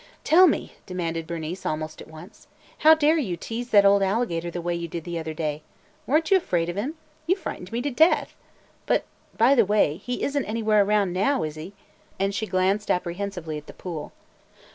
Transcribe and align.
"Tell 0.23 0.47
me," 0.47 0.73
demanded 0.87 1.27
Bernice 1.27 1.63
almost 1.63 2.01
at 2.01 2.07
once, 2.07 2.47
"how 2.79 2.95
did 2.95 3.19
you 3.23 3.37
dare 3.37 3.39
tease 3.39 3.69
that 3.69 3.85
old 3.85 4.01
alligator 4.01 4.49
the 4.49 4.59
way 4.59 4.73
you 4.73 4.87
did 4.87 5.03
the 5.03 5.19
other 5.19 5.35
day? 5.35 5.61
Were 6.07 6.17
n't 6.17 6.31
you 6.31 6.37
afraid 6.37 6.69
of 6.69 6.75
him? 6.75 6.95
You 7.27 7.35
frightened 7.35 7.71
me 7.71 7.83
to 7.83 7.91
death! 7.91 8.35
But, 8.87 9.03
by 9.37 9.53
the 9.53 9.63
way, 9.63 9.97
he 9.97 10.23
is 10.23 10.35
n't 10.35 10.49
anywhere 10.49 10.83
around 10.83 11.13
now, 11.13 11.43
is 11.43 11.53
he?" 11.53 11.73
and 12.19 12.33
she 12.33 12.47
glanced 12.47 12.89
apprehensively 12.89 13.59
at 13.59 13.67
the 13.67 13.73
pool. 13.73 14.11